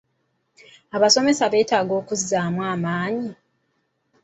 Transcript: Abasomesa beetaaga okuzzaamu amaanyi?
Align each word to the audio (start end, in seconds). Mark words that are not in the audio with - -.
Abasomesa 0.95 1.43
beetaaga 1.53 1.93
okuzzaamu 2.01 2.61
amaanyi? 2.73 3.31